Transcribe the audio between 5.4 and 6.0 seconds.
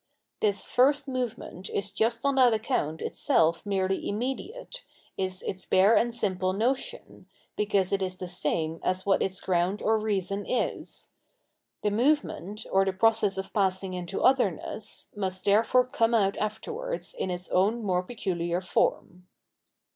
its bare